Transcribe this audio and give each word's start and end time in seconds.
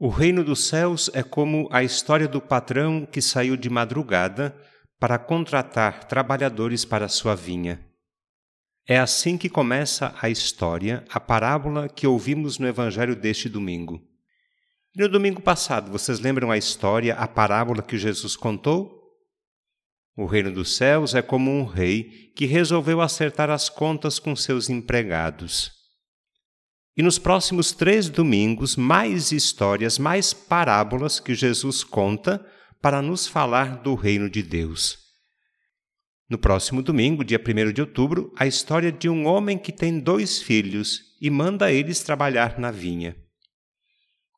O 0.00 0.10
reino 0.10 0.44
dos 0.44 0.68
céus 0.68 1.10
é 1.12 1.24
como 1.24 1.68
a 1.72 1.82
história 1.82 2.28
do 2.28 2.40
patrão 2.40 3.04
que 3.04 3.20
saiu 3.20 3.56
de 3.56 3.68
madrugada 3.68 4.56
para 4.96 5.18
contratar 5.18 6.04
trabalhadores 6.04 6.84
para 6.84 7.08
sua 7.08 7.34
vinha. 7.34 7.84
É 8.86 8.96
assim 8.96 9.36
que 9.36 9.48
começa 9.48 10.14
a 10.22 10.30
história, 10.30 11.04
a 11.10 11.18
parábola 11.18 11.88
que 11.88 12.06
ouvimos 12.06 12.60
no 12.60 12.68
evangelho 12.68 13.16
deste 13.16 13.48
domingo. 13.48 14.00
E 14.94 15.00
no 15.00 15.08
domingo 15.08 15.42
passado, 15.42 15.90
vocês 15.90 16.20
lembram 16.20 16.52
a 16.52 16.56
história, 16.56 17.16
a 17.16 17.26
parábola 17.26 17.82
que 17.82 17.98
Jesus 17.98 18.36
contou? 18.36 19.02
O 20.16 20.26
reino 20.26 20.52
dos 20.52 20.76
céus 20.76 21.12
é 21.12 21.22
como 21.22 21.50
um 21.50 21.64
rei 21.64 22.32
que 22.36 22.46
resolveu 22.46 23.00
acertar 23.00 23.50
as 23.50 23.68
contas 23.68 24.20
com 24.20 24.36
seus 24.36 24.70
empregados. 24.70 25.77
E 26.98 27.02
nos 27.02 27.16
próximos 27.16 27.70
três 27.70 28.08
domingos, 28.08 28.74
mais 28.74 29.30
histórias, 29.30 30.00
mais 30.00 30.32
parábolas 30.32 31.20
que 31.20 31.32
Jesus 31.32 31.84
conta 31.84 32.44
para 32.82 33.00
nos 33.00 33.24
falar 33.24 33.80
do 33.82 33.94
reino 33.94 34.28
de 34.28 34.42
Deus. 34.42 34.98
No 36.28 36.36
próximo 36.36 36.82
domingo, 36.82 37.22
dia 37.22 37.40
1 37.40 37.72
de 37.72 37.82
outubro, 37.82 38.34
a 38.36 38.48
história 38.48 38.90
de 38.90 39.08
um 39.08 39.28
homem 39.28 39.56
que 39.56 39.70
tem 39.70 40.00
dois 40.00 40.42
filhos 40.42 41.14
e 41.20 41.30
manda 41.30 41.70
eles 41.70 42.02
trabalhar 42.02 42.58
na 42.58 42.72
vinha. 42.72 43.16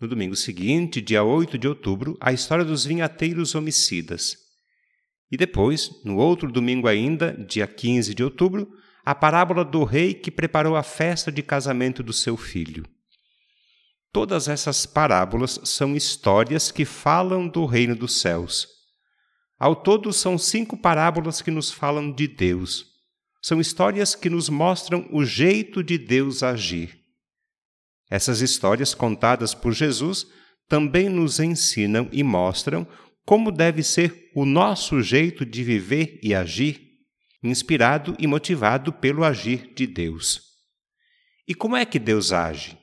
No 0.00 0.08
domingo 0.08 0.34
seguinte, 0.34 1.00
dia 1.00 1.22
8 1.22 1.56
de 1.56 1.68
outubro, 1.68 2.18
a 2.20 2.32
história 2.32 2.64
dos 2.64 2.84
vinhateiros 2.84 3.54
homicidas. 3.54 4.36
E 5.30 5.36
depois, 5.36 5.92
no 6.04 6.16
outro 6.16 6.50
domingo 6.50 6.88
ainda, 6.88 7.32
dia 7.48 7.68
15 7.68 8.12
de 8.16 8.24
outubro, 8.24 8.68
a 9.08 9.14
parábola 9.14 9.64
do 9.64 9.84
rei 9.84 10.12
que 10.12 10.30
preparou 10.30 10.76
a 10.76 10.82
festa 10.82 11.32
de 11.32 11.42
casamento 11.42 12.02
do 12.02 12.12
seu 12.12 12.36
filho. 12.36 12.84
Todas 14.12 14.48
essas 14.48 14.84
parábolas 14.84 15.58
são 15.64 15.96
histórias 15.96 16.70
que 16.70 16.84
falam 16.84 17.48
do 17.48 17.64
reino 17.64 17.96
dos 17.96 18.20
céus. 18.20 18.68
Ao 19.58 19.74
todo, 19.74 20.12
são 20.12 20.36
cinco 20.36 20.76
parábolas 20.76 21.40
que 21.40 21.50
nos 21.50 21.70
falam 21.70 22.12
de 22.12 22.28
Deus. 22.28 22.84
São 23.40 23.58
histórias 23.62 24.14
que 24.14 24.28
nos 24.28 24.50
mostram 24.50 25.08
o 25.10 25.24
jeito 25.24 25.82
de 25.82 25.96
Deus 25.96 26.42
agir. 26.42 27.00
Essas 28.10 28.42
histórias 28.42 28.92
contadas 28.92 29.54
por 29.54 29.72
Jesus 29.72 30.26
também 30.68 31.08
nos 31.08 31.40
ensinam 31.40 32.10
e 32.12 32.22
mostram 32.22 32.86
como 33.24 33.50
deve 33.50 33.82
ser 33.82 34.30
o 34.34 34.44
nosso 34.44 35.00
jeito 35.00 35.46
de 35.46 35.64
viver 35.64 36.20
e 36.22 36.34
agir 36.34 36.87
inspirado 37.42 38.16
e 38.18 38.26
motivado 38.26 38.92
pelo 38.92 39.24
agir 39.24 39.72
de 39.74 39.86
Deus. 39.86 40.42
E 41.46 41.54
como 41.54 41.76
é 41.76 41.84
que 41.84 41.98
Deus 41.98 42.32
age? 42.32 42.78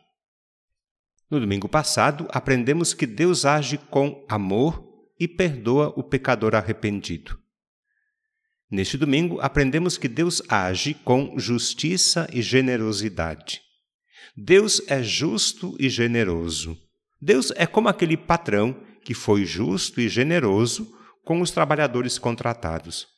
No 1.29 1.39
domingo 1.39 1.67
passado, 1.67 2.27
aprendemos 2.31 2.93
que 2.93 3.05
Deus 3.05 3.45
age 3.45 3.77
com 3.77 4.25
amor 4.29 4.83
e 5.19 5.27
perdoa 5.27 5.93
o 5.95 6.03
pecador 6.03 6.55
arrependido. 6.55 7.39
Neste 8.69 8.97
domingo, 8.97 9.39
aprendemos 9.41 9.97
que 9.97 10.07
Deus 10.07 10.41
age 10.49 10.93
com 10.93 11.37
justiça 11.37 12.27
e 12.33 12.41
generosidade. 12.41 13.61
Deus 14.35 14.81
é 14.87 15.01
justo 15.01 15.75
e 15.79 15.89
generoso. 15.89 16.77
Deus 17.21 17.51
é 17.55 17.65
como 17.65 17.87
aquele 17.87 18.17
patrão 18.17 18.83
que 19.03 19.13
foi 19.13 19.45
justo 19.45 20.01
e 20.01 20.09
generoso 20.09 20.91
com 21.23 21.41
os 21.41 21.51
trabalhadores 21.51 22.17
contratados. 22.17 23.14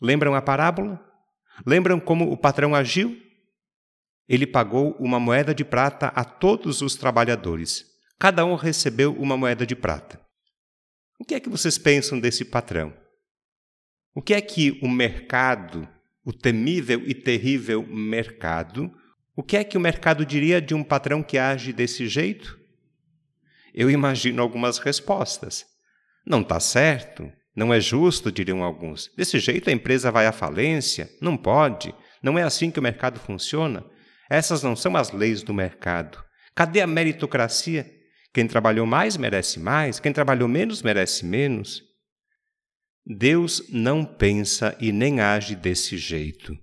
Lembram 0.00 0.34
a 0.34 0.42
parábola? 0.42 1.04
Lembram 1.66 2.00
como 2.00 2.30
o 2.30 2.36
patrão 2.36 2.74
agiu? 2.74 3.20
Ele 4.28 4.46
pagou 4.46 4.96
uma 4.98 5.18
moeda 5.18 5.54
de 5.54 5.64
prata 5.64 6.08
a 6.08 6.24
todos 6.24 6.80
os 6.80 6.94
trabalhadores. 6.94 7.84
Cada 8.18 8.44
um 8.44 8.54
recebeu 8.54 9.12
uma 9.14 9.36
moeda 9.36 9.66
de 9.66 9.74
prata. 9.74 10.20
O 11.18 11.24
que 11.24 11.34
é 11.34 11.40
que 11.40 11.48
vocês 11.48 11.76
pensam 11.76 12.18
desse 12.18 12.44
patrão? 12.44 12.96
O 14.14 14.22
que 14.22 14.34
é 14.34 14.40
que 14.40 14.78
o 14.82 14.88
mercado, 14.88 15.88
o 16.24 16.32
temível 16.32 17.02
e 17.06 17.14
terrível 17.14 17.86
mercado, 17.86 18.90
o 19.36 19.42
que 19.42 19.56
é 19.56 19.64
que 19.64 19.76
o 19.76 19.80
mercado 19.80 20.24
diria 20.24 20.60
de 20.60 20.74
um 20.74 20.82
patrão 20.82 21.22
que 21.22 21.38
age 21.38 21.72
desse 21.72 22.08
jeito? 22.08 22.58
Eu 23.74 23.90
imagino 23.90 24.42
algumas 24.42 24.78
respostas. 24.78 25.66
Não 26.26 26.40
está 26.40 26.60
certo, 26.60 27.30
não 27.54 27.74
é 27.74 27.80
justo, 27.80 28.30
diriam 28.30 28.62
alguns. 28.62 29.10
Desse 29.16 29.38
jeito 29.38 29.68
a 29.68 29.72
empresa 29.72 30.10
vai 30.10 30.26
à 30.26 30.32
falência? 30.32 31.10
Não 31.20 31.36
pode. 31.36 31.94
Não 32.22 32.38
é 32.38 32.42
assim 32.42 32.70
que 32.70 32.78
o 32.78 32.82
mercado 32.82 33.18
funciona. 33.18 33.84
Essas 34.30 34.62
não 34.62 34.76
são 34.76 34.96
as 34.96 35.10
leis 35.10 35.42
do 35.42 35.52
mercado. 35.52 36.22
Cadê 36.54 36.80
a 36.80 36.86
meritocracia? 36.86 37.90
Quem 38.32 38.46
trabalhou 38.46 38.86
mais 38.86 39.16
merece 39.16 39.58
mais, 39.58 39.98
quem 39.98 40.12
trabalhou 40.12 40.48
menos 40.48 40.82
merece 40.82 41.24
menos. 41.24 41.82
Deus 43.04 43.64
não 43.70 44.04
pensa 44.04 44.76
e 44.80 44.92
nem 44.92 45.20
age 45.20 45.56
desse 45.56 45.98
jeito. 45.98 46.56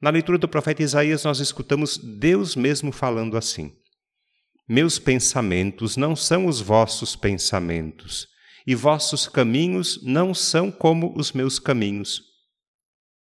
Na 0.00 0.08
leitura 0.08 0.38
do 0.38 0.48
profeta 0.48 0.82
Isaías, 0.82 1.24
nós 1.24 1.40
escutamos 1.40 1.98
Deus 1.98 2.56
mesmo 2.56 2.90
falando 2.90 3.36
assim: 3.36 3.72
Meus 4.66 4.98
pensamentos 4.98 5.96
não 5.96 6.16
são 6.16 6.46
os 6.46 6.60
vossos 6.60 7.14
pensamentos, 7.16 8.26
e 8.66 8.74
vossos 8.74 9.28
caminhos 9.28 10.02
não 10.02 10.34
são 10.34 10.70
como 10.70 11.16
os 11.16 11.32
meus 11.32 11.58
caminhos. 11.58 12.22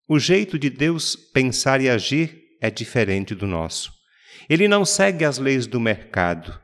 O 0.08 0.20
jeito 0.20 0.60
de 0.60 0.70
Deus 0.70 1.16
pensar 1.16 1.82
e 1.82 1.90
agir 1.90 2.44
é 2.62 2.70
diferente 2.70 3.34
do 3.34 3.48
nosso. 3.48 3.92
Ele 4.50 4.68
não 4.68 4.86
segue 4.86 5.26
as 5.26 5.38
leis 5.38 5.66
do 5.66 5.80
mercado. 5.80 6.60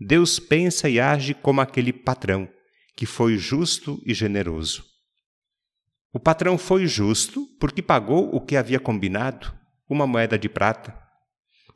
Deus 0.00 0.40
pensa 0.40 0.88
e 0.88 0.98
age 0.98 1.34
como 1.34 1.60
aquele 1.60 1.92
patrão, 1.92 2.48
que 2.96 3.06
foi 3.06 3.36
justo 3.36 4.02
e 4.04 4.12
generoso. 4.12 4.84
O 6.12 6.18
patrão 6.18 6.58
foi 6.58 6.86
justo 6.86 7.46
porque 7.60 7.80
pagou 7.80 8.34
o 8.34 8.40
que 8.40 8.56
havia 8.56 8.80
combinado, 8.80 9.52
uma 9.88 10.06
moeda 10.06 10.38
de 10.38 10.48
prata. 10.48 10.98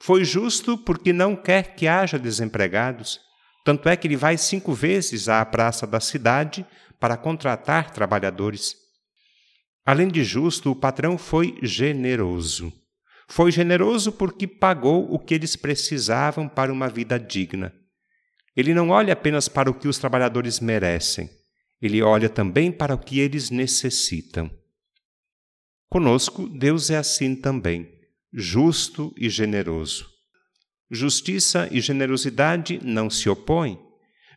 Foi 0.01 0.25
justo 0.25 0.77
porque 0.77 1.13
não 1.13 1.37
quer 1.37 1.75
que 1.75 1.87
haja 1.87 2.19
desempregados, 2.19 3.21
tanto 3.67 3.89
é 3.89 3.97
que 3.97 4.07
ele 4.07 4.17
vai 4.17 4.39
cinco 4.39 4.73
vezes 4.73 5.29
à 5.29 5.45
praça 5.45 5.89
da 5.89 5.99
cidade 5.99 6.65
para 7.01 7.17
contratar 7.17 7.91
trabalhadores. 7.91 8.77
Além 9.85 10.07
de 10.07 10.23
justo, 10.23 10.71
o 10.71 10.77
patrão 10.77 11.19
foi 11.19 11.59
generoso. 11.61 12.73
Foi 13.27 13.51
generoso 13.51 14.13
porque 14.13 14.47
pagou 14.47 15.13
o 15.13 15.19
que 15.19 15.35
eles 15.35 15.57
precisavam 15.57 16.49
para 16.49 16.73
uma 16.73 16.89
vida 16.89 17.19
digna. 17.19 17.75
Ele 18.55 18.73
não 18.73 18.91
olha 18.91 19.15
apenas 19.15 19.49
para 19.49 19.69
o 19.69 19.75
que 19.75 19.89
os 19.89 19.99
trabalhadores 19.99 20.61
merecem, 20.61 21.29
ele 21.83 22.01
olha 22.01 22.29
também 22.29 22.71
para 22.71 22.95
o 22.95 22.99
que 22.99 23.19
eles 23.19 23.51
necessitam. 23.51 24.49
Conosco, 25.89 26.49
Deus 26.49 26.89
é 26.89 26.99
assim 26.99 27.35
também, 27.35 27.93
justo 28.33 29.13
e 29.19 29.29
generoso. 29.29 30.16
Justiça 30.91 31.69
e 31.73 31.81
generosidade 31.81 32.79
não 32.83 33.11
se 33.11 33.29
opõem. 33.29 33.79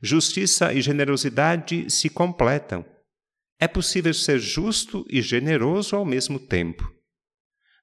Justiça 0.01 0.73
e 0.73 0.81
generosidade 0.81 1.89
se 1.91 2.09
completam. 2.09 2.83
É 3.59 3.67
possível 3.67 4.13
ser 4.13 4.39
justo 4.39 5.05
e 5.09 5.21
generoso 5.21 5.95
ao 5.95 6.03
mesmo 6.03 6.39
tempo. 6.39 6.91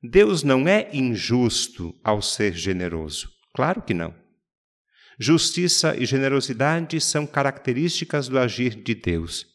Deus 0.02 0.42
não 0.42 0.66
é 0.66 0.88
injusto 0.92 1.94
ao 2.02 2.20
ser 2.20 2.54
generoso. 2.54 3.30
Claro 3.54 3.82
que 3.82 3.94
não. 3.94 4.14
Justiça 5.18 5.96
e 5.96 6.04
generosidade 6.04 7.00
são 7.00 7.26
características 7.26 8.28
do 8.28 8.38
agir 8.38 8.74
de 8.74 8.94
Deus. 8.94 9.46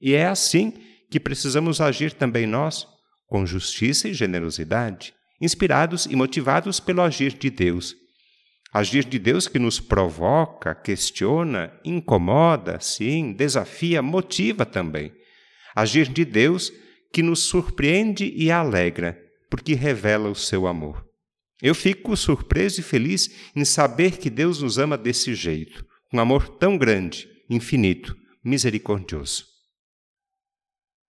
E 0.00 0.14
é 0.14 0.26
assim 0.26 0.72
que 1.10 1.18
precisamos 1.18 1.80
agir 1.80 2.12
também 2.12 2.46
nós, 2.46 2.86
com 3.26 3.44
justiça 3.44 4.08
e 4.08 4.14
generosidade, 4.14 5.12
inspirados 5.40 6.06
e 6.06 6.14
motivados 6.14 6.78
pelo 6.78 7.02
agir 7.02 7.32
de 7.32 7.50
Deus 7.50 8.03
Agir 8.74 9.04
de 9.04 9.20
Deus 9.20 9.46
que 9.46 9.60
nos 9.60 9.78
provoca, 9.78 10.74
questiona, 10.74 11.72
incomoda, 11.84 12.80
sim, 12.80 13.32
desafia, 13.32 14.02
motiva 14.02 14.66
também. 14.66 15.12
Agir 15.76 16.08
de 16.08 16.24
Deus 16.24 16.72
que 17.12 17.22
nos 17.22 17.44
surpreende 17.44 18.32
e 18.34 18.50
alegra, 18.50 19.16
porque 19.48 19.74
revela 19.74 20.28
o 20.28 20.34
seu 20.34 20.66
amor. 20.66 21.06
Eu 21.62 21.72
fico 21.72 22.16
surpreso 22.16 22.80
e 22.80 22.82
feliz 22.82 23.30
em 23.54 23.64
saber 23.64 24.18
que 24.18 24.28
Deus 24.28 24.60
nos 24.60 24.76
ama 24.76 24.98
desse 24.98 25.36
jeito, 25.36 25.86
um 26.12 26.18
amor 26.18 26.48
tão 26.48 26.76
grande, 26.76 27.28
infinito, 27.48 28.16
misericordioso. 28.42 29.53